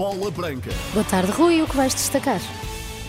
[0.00, 0.70] Bola Branca.
[0.94, 1.60] Boa tarde, Rui.
[1.60, 2.40] O que vais destacar?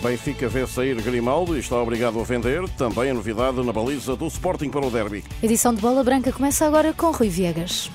[0.02, 2.68] Benfica vê sair Grimaldo e está obrigado a vender.
[2.76, 5.24] Também a novidade na baliza do Sporting para o derby.
[5.42, 7.90] Edição de Bola Branca começa agora com Rui Viegas.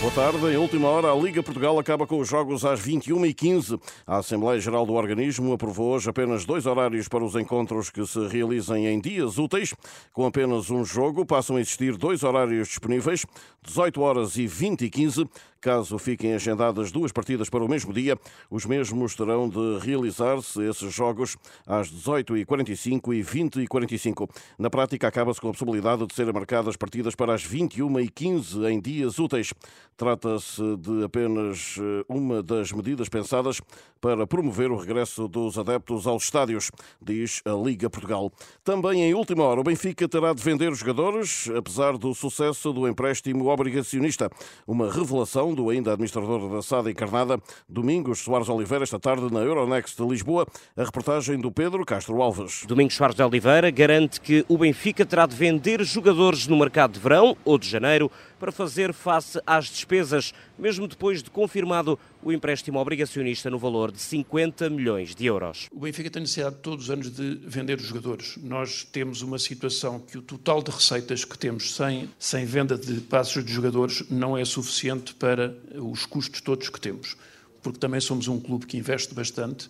[0.00, 0.46] Boa tarde.
[0.46, 3.78] Em última hora, a Liga Portugal acaba com os jogos às 21h15.
[4.06, 8.26] A Assembleia Geral do Organismo aprovou hoje apenas dois horários para os encontros que se
[8.28, 9.74] realizem em dias úteis.
[10.14, 13.26] Com apenas um jogo, passam a existir dois horários disponíveis,
[13.62, 15.28] 18 horas e 20 e 15.
[15.60, 18.18] Caso fiquem agendadas duas partidas para o mesmo dia,
[18.50, 24.26] os mesmos terão de realizar-se esses jogos às 18h45 e 20h45.
[24.58, 29.18] Na prática, acaba-se com a possibilidade de serem marcadas partidas para as 21h15 em dias
[29.18, 29.52] úteis.
[29.98, 33.60] Trata-se de apenas eh, uma das medidas pensadas
[34.00, 38.32] para promover o regresso dos adeptos aos estádios, diz a Liga Portugal.
[38.64, 42.88] Também em última hora, o Benfica terá de vender os jogadores, apesar do sucesso do
[42.88, 44.30] empréstimo obrigacionista.
[44.66, 49.96] Uma revelação do ainda administrador da SAD encarnada, Domingos Soares Oliveira, esta tarde na Euronext
[49.96, 50.46] de Lisboa.
[50.76, 52.64] A reportagem do Pedro Castro Alves.
[52.66, 57.00] Domingos Soares de Oliveira garante que o Benfica terá de vender jogadores no mercado de
[57.00, 62.78] verão ou de janeiro para fazer face às despesas, mesmo depois de confirmado o empréstimo
[62.78, 65.68] obrigacionista no valor de 50 milhões de euros.
[65.70, 68.38] O Benfica tem necessidade todos os anos de vender os jogadores.
[68.42, 73.00] Nós temos uma situação que o total de receitas que temos sem, sem venda de
[73.02, 77.16] passos de jogadores não é suficiente para os custos todos que temos.
[77.62, 79.68] Porque também somos um clube que investe bastante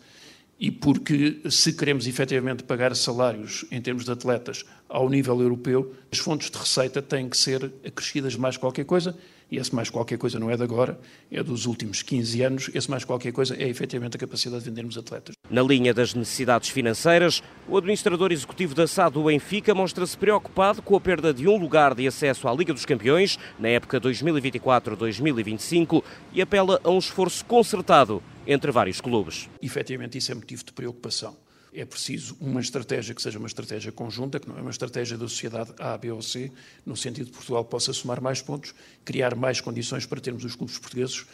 [0.61, 6.19] e porque, se queremos efetivamente pagar salários em termos de atletas ao nível europeu, as
[6.19, 9.17] fontes de receita têm que ser acrescidas mais qualquer coisa,
[9.51, 10.99] e esse mais qualquer coisa não é de agora,
[11.31, 14.97] é dos últimos 15 anos, esse mais qualquer coisa é efetivamente a capacidade de vendermos
[14.97, 15.35] atletas.
[15.51, 20.95] Na linha das necessidades financeiras, o administrador executivo da SAD do Benfica mostra-se preocupado com
[20.97, 26.41] a perda de um lugar de acesso à Liga dos Campeões na época 2024-2025 e
[26.41, 29.49] apela a um esforço concertado entre vários clubes.
[29.61, 31.37] Efetivamente, isso é motivo de preocupação.
[31.73, 35.29] É preciso uma estratégia que seja uma estratégia conjunta, que não é uma estratégia da
[35.29, 36.51] sociedade A, B ou C,
[36.85, 40.79] no sentido de Portugal possa somar mais pontos, criar mais condições para termos os clubes
[40.79, 41.27] portugueses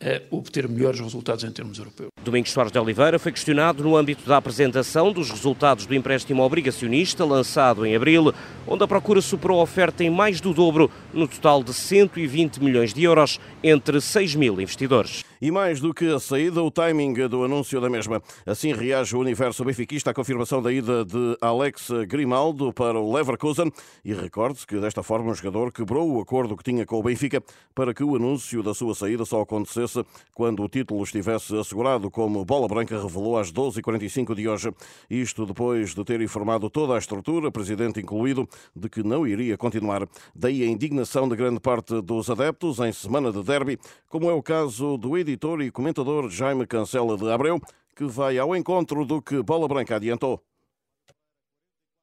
[0.00, 2.13] a obter melhores resultados em termos europeus.
[2.24, 7.22] Domingos Soares de Oliveira foi questionado no âmbito da apresentação dos resultados do empréstimo obrigacionista
[7.22, 8.32] lançado em abril,
[8.66, 12.94] onde a procura superou a oferta em mais do dobro, no total de 120 milhões
[12.94, 15.22] de euros, entre 6 mil investidores.
[15.44, 18.22] E mais do que a saída, o timing do anúncio da mesma.
[18.46, 23.70] Assim reage o universo benfiquista à confirmação da ida de Alex Grimaldo para o Leverkusen.
[24.02, 27.42] E recorde-se que desta forma o jogador quebrou o acordo que tinha com o Benfica
[27.74, 30.02] para que o anúncio da sua saída só acontecesse
[30.32, 34.72] quando o título estivesse assegurado, como Bola Branca revelou às 12h45 de hoje.
[35.10, 40.08] Isto depois de ter informado toda a estrutura, presidente incluído, de que não iria continuar.
[40.32, 44.40] Daí a indignação de grande parte dos adeptos em semana de derby, como é o
[44.40, 47.60] caso do editor e comentador Jaime Cancela de Abreu,
[47.96, 50.40] que vai ao encontro do que Bola Branca adiantou.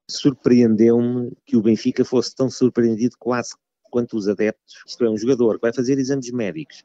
[0.09, 3.55] Surpreendeu-me que o Benfica fosse tão surpreendido quase
[3.91, 4.83] quanto os adeptos.
[4.87, 6.83] Isto é, um jogador que vai fazer exames médicos,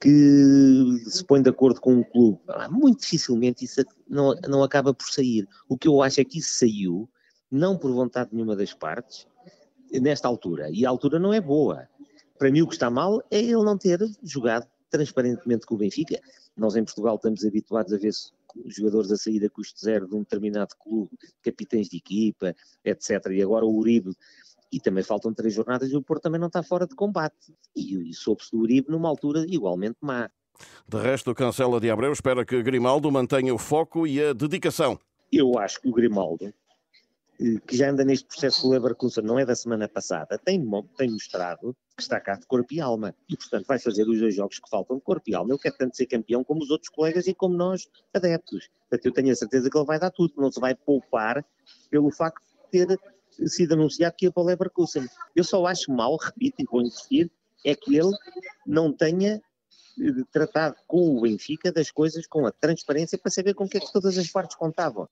[0.00, 2.38] que se põe de acordo com um clube.
[2.48, 5.48] Ah, muito dificilmente isso não, não acaba por sair.
[5.68, 7.08] O que eu acho é que isso saiu,
[7.50, 9.26] não por vontade de nenhuma das partes,
[9.90, 10.70] nesta altura.
[10.70, 11.88] E a altura não é boa.
[12.38, 16.20] Para mim, o que está mal é ele não ter jogado transparentemente com o Benfica.
[16.56, 18.12] Nós em Portugal estamos habituados a ver
[18.66, 21.10] jogadores a sair a custo zero de um determinado clube,
[21.42, 23.26] capitães de equipa, etc.
[23.32, 24.14] E agora o Uribe,
[24.74, 27.54] e também faltam três jornadas e o Porto também não está fora de combate.
[27.76, 30.28] E, e soube-se do Uribe numa altura igualmente má.
[30.88, 34.98] De resto, cancela de Abreu espera que Grimaldo mantenha o foco e a dedicação.
[35.30, 36.52] Eu acho que o Grimaldo,
[37.40, 40.60] eh, que já anda neste processo o Leverkusen, não é da semana passada, tem,
[40.96, 43.14] tem mostrado que está cá de corpo e alma.
[43.28, 45.52] E, portanto, vai fazer os dois jogos que faltam de corpo e alma.
[45.52, 48.68] Ele quer tanto ser campeão como os outros colegas e como nós, adeptos.
[48.88, 50.34] Portanto, eu tenho a certeza que ele vai dar tudo.
[50.36, 51.44] Não se vai poupar
[51.90, 52.42] pelo facto
[52.72, 52.98] de ter
[53.46, 55.06] sido anunciado que ia para o Leverkusen.
[55.34, 57.30] Eu só acho mal, repito e vou insistir,
[57.64, 58.12] é que ele
[58.66, 59.40] não tenha
[60.32, 63.80] tratado com o Benfica das coisas com a transparência para saber com o que é
[63.80, 65.08] que todas as partes contavam.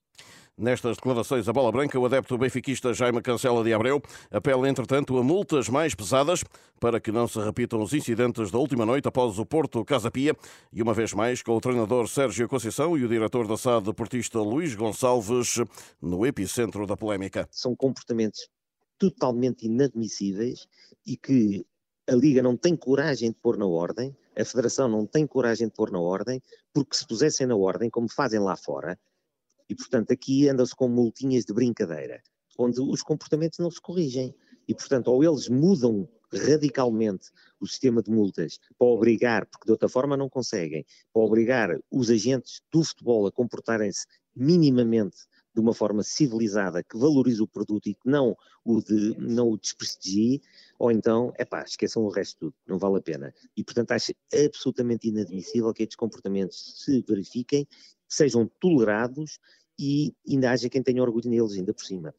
[0.57, 5.23] Nestas declarações a bola branca, o adepto benfiquista Jaime Cancela de Abreu apela, entretanto, a
[5.23, 6.45] multas mais pesadas
[6.79, 10.37] para que não se repitam os incidentes da última noite após o Porto Casa Pia
[10.71, 14.41] e, uma vez mais, com o treinador Sérgio Conceição e o diretor da SAD deportista
[14.41, 15.57] Luís Gonçalves
[16.03, 17.49] no epicentro da polémica.
[17.51, 18.47] São comportamentos
[18.99, 20.69] totalmente inadmissíveis
[21.07, 21.65] e que
[22.09, 25.75] a Liga não tem coragem de pôr na ordem, a Federação não tem coragem de
[25.75, 26.41] pôr na ordem,
[26.73, 28.99] porque se pusessem na ordem, como fazem lá fora,
[29.69, 32.23] e, portanto, aqui anda-se com multinhas de brincadeira,
[32.59, 34.35] onde os comportamentos não se corrigem.
[34.69, 37.31] E, portanto, ou eles mudam radicalmente
[37.61, 42.11] o sistema de multas para obrigar, porque de outra forma não conseguem, para obrigar os
[42.11, 45.17] agentes do futebol a comportarem-se minimamente
[45.55, 49.59] de uma forma civilizada, que valorize o produto e que não o, de, não o
[49.59, 50.41] desprestigie,
[50.79, 53.35] ou então, é pá, esqueçam o resto de tudo, não vale a pena.
[53.57, 57.67] E, portanto, acho absolutamente inadmissível que estes comportamentos se verifiquem,
[58.09, 59.39] sejam tolerados
[59.79, 62.15] e ainda haja quem tenha orgulho neles, ainda por cima.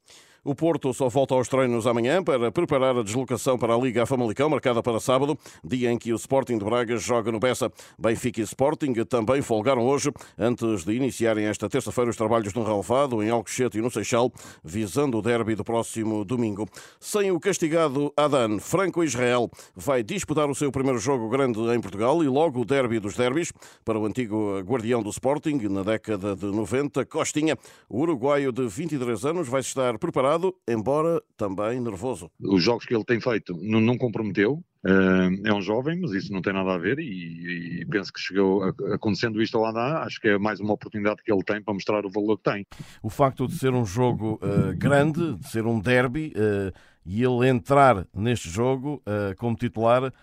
[0.46, 4.50] O Porto só volta aos treinos amanhã para preparar a deslocação para a Liga Famalicão,
[4.50, 7.72] marcada para sábado, dia em que o Sporting de Braga joga no Bessa.
[7.98, 13.24] Benfica e Sporting também folgaram hoje, antes de iniciarem esta terça-feira os trabalhos no relevado,
[13.24, 16.68] em Alcochete e no Seixal, visando o derby do próximo domingo.
[17.00, 22.22] Sem o castigado Adan, Franco Israel vai disputar o seu primeiro jogo grande em Portugal
[22.22, 23.54] e logo o derby dos derbys
[23.86, 27.58] para o antigo guardião do Sporting na década de 90, Costinha.
[27.88, 30.33] O uruguaio de 23 anos vai estar preparado
[30.68, 32.30] embora também nervoso.
[32.40, 36.34] Os jogos que ele tem feito não, não comprometeu, Uh, é um jovem, mas isso
[36.34, 40.04] não tem nada a ver e, e penso que chegou, a, acontecendo isto ao Adá,
[40.04, 42.68] acho que é mais uma oportunidade que ele tem para mostrar o valor que tem.
[43.02, 47.48] O facto de ser um jogo uh, grande, de ser um derby, uh, e ele
[47.48, 49.02] entrar neste jogo
[49.38, 50.14] como titular,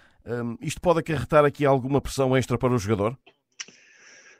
[0.63, 3.19] isto pode acarretar aqui alguma pressão extra para o jogador?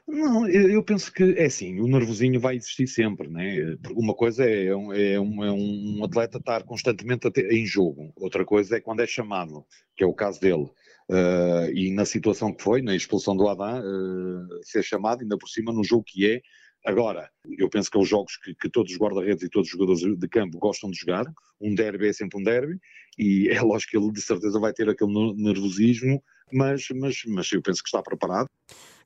[0.07, 3.77] Não, eu penso que é assim, o nervosinho vai existir sempre, né?
[3.91, 8.77] Uma coisa é um, é um, é um atleta estar constantemente em jogo, outra coisa
[8.77, 9.65] é quando é chamado,
[9.95, 10.69] que é o caso dele.
[11.09, 15.47] Uh, e na situação que foi, na expulsão do Adam, uh, ser chamado, ainda por
[15.49, 16.41] cima, no jogo que é.
[16.85, 19.71] Agora, eu penso que é os jogos que, que todos os guarda-redes e todos os
[19.71, 21.25] jogadores de campo gostam de jogar.
[21.59, 22.79] Um derby é sempre um derby,
[23.17, 27.61] e é lógico que ele de certeza vai ter aquele nervosismo, mas, mas, mas eu
[27.61, 28.47] penso que está preparado.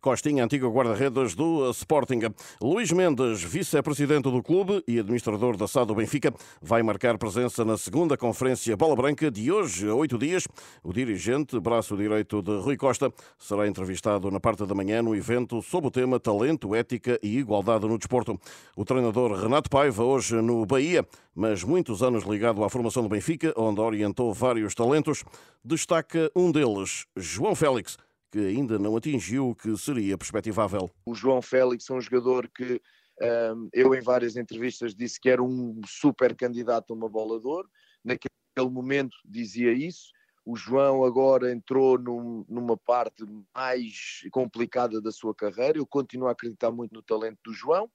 [0.05, 2.19] Costinha, antigo guarda-redes do Sporting.
[2.61, 6.31] Luís Mendes, vice-presidente do clube e administrador da SAD do Benfica,
[6.61, 10.47] vai marcar presença na segunda conferência Bola Branca de hoje, a oito dias.
[10.83, 15.59] O dirigente, braço direito de Rui Costa, será entrevistado na parte da manhã no evento
[15.63, 18.39] sob o tema Talento, Ética e Igualdade no Desporto.
[18.77, 21.03] O treinador Renato Paiva, hoje no Bahia,
[21.33, 25.23] mas muitos anos ligado à formação do Benfica, onde orientou vários talentos,
[25.63, 27.97] destaca um deles, João Félix,
[28.35, 30.91] que ainda não atingiu o que seria perspectivável.
[31.05, 32.81] O João Félix é um jogador que
[33.71, 37.69] eu em várias entrevistas disse que era um super candidato a uma bola de ouro.
[38.03, 40.11] Naquele momento dizia isso.
[40.45, 43.23] O João agora entrou num, numa parte
[43.55, 45.77] mais complicada da sua carreira.
[45.77, 47.89] Eu continuo a acreditar muito no talento do João,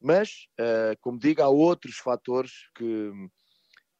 [0.00, 3.12] mas, uh, como digo, há outros fatores que,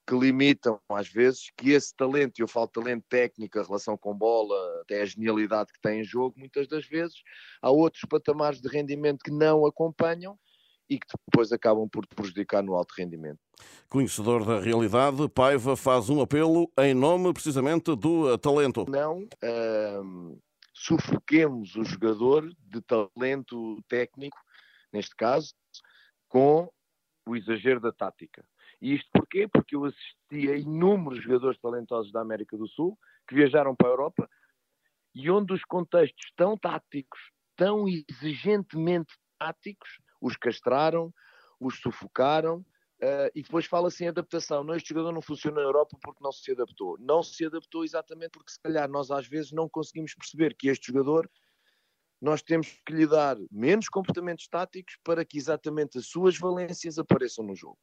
[0.07, 4.15] que limitam, às vezes, que esse talento, e eu falo talento técnico, a relação com
[4.15, 7.17] bola, até a genialidade que tem em jogo, muitas das vezes,
[7.63, 10.39] há outros patamares de rendimento que não acompanham
[10.89, 13.39] e que depois acabam por te prejudicar no alto rendimento.
[13.89, 18.85] Conhecedor da realidade, Paiva faz um apelo em nome precisamente do talento.
[18.89, 19.27] Não
[20.75, 24.37] sufoquemos o jogador de talento técnico,
[24.93, 25.55] neste caso,
[26.29, 26.69] com
[27.27, 28.45] o exagero da tática
[28.81, 29.49] e isto porquê?
[29.49, 33.93] Porque eu assisti a inúmeros jogadores talentosos da América do Sul que viajaram para a
[33.93, 34.29] Europa
[35.15, 37.19] e onde os contextos tão táticos,
[37.57, 39.89] tão exigentemente táticos,
[40.21, 41.13] os castraram,
[41.59, 44.65] os sufocaram uh, e depois fala-se em adaptação.
[44.65, 46.99] Não, este jogador não funciona na Europa porque não se adaptou.
[46.99, 50.89] Não se adaptou exatamente porque se calhar nós às vezes não conseguimos perceber que este
[50.89, 51.31] jogador
[52.25, 57.45] nós temos que lhe dar menos comportamentos táticos para que exatamente as suas valências apareçam
[57.45, 57.79] no jogo.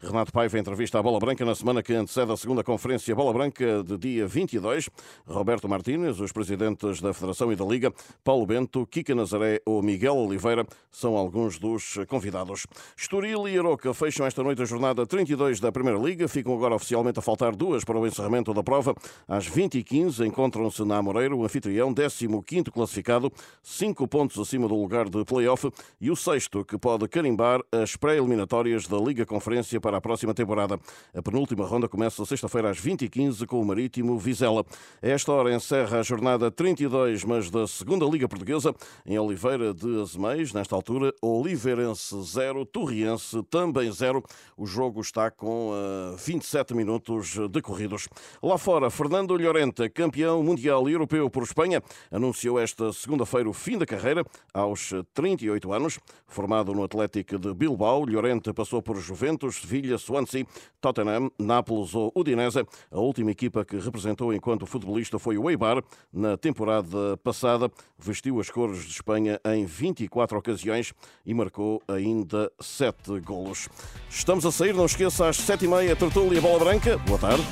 [0.00, 3.82] Renato Paiva entrevista à Bola Branca na semana que antecede a segunda conferência Bola Branca
[3.82, 4.88] de dia 22.
[5.26, 7.92] Roberto Martínez, os presidentes da Federação e da Liga,
[8.24, 12.66] Paulo Bento, Kika Nazaré ou Miguel Oliveira são alguns dos convidados.
[12.96, 16.28] Estoril e Aroca fecham esta noite a jornada 32 da Primeira Liga.
[16.28, 18.94] Ficam agora oficialmente a faltar duas para o encerramento da prova.
[19.26, 25.24] Às 20h15 encontram-se na Amoreira o anfitrião, 15º classificado, 5 pontos acima do lugar de
[25.24, 30.34] play-off e o sexto que pode carimbar as pré-eliminatórias da Liga Conferência para a próxima
[30.34, 30.78] temporada.
[31.14, 34.64] A penúltima ronda começa sexta-feira às 20h15 com o Marítimo Vizela.
[35.02, 38.74] A esta hora encerra a jornada 32, mas da segunda Liga Portuguesa,
[39.06, 40.52] em Oliveira de Azeméis.
[40.52, 44.22] Nesta altura, Oliveirense 0, Torriense também 0.
[44.56, 48.08] O jogo está com uh, eh, 27 minutos decorridos.
[48.42, 53.78] Lá fora, Fernando Llorente, campeão mundial e europeu por Espanha, anunciou esta segunda-feira o fim
[53.78, 55.98] da carreira aos 38 anos.
[56.26, 60.46] Formado no Atlético de Bilbao, Llorente passou por Juventus, Juventus, Sevilha, Swansea,
[60.80, 62.64] Tottenham, Nápoles ou Udinese.
[62.90, 65.82] A última equipa que representou enquanto futebolista foi o Eibar.
[66.12, 70.92] Na temporada passada, vestiu as cores de Espanha em 24 ocasiões
[71.24, 73.68] e marcou ainda 7 golos.
[74.08, 76.98] Estamos a sair, não esqueça, às 7h30, Tertúlia Bola Branca.
[76.98, 77.44] Boa tarde.